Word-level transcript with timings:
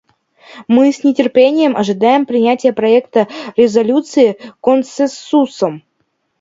Мы 0.67 0.91
с 0.91 1.03
нетерпением 1.03 1.77
ожидаем 1.77 2.25
принятия 2.25 2.73
проекта 2.73 3.27
резолюции 3.55 4.35
консенсусом. 4.59 5.83